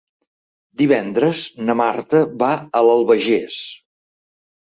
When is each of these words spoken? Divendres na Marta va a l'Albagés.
Divendres 0.81 1.43
na 1.67 1.75
Marta 1.83 2.21
va 2.43 2.49
a 2.79 2.83
l'Albagés. 2.87 3.59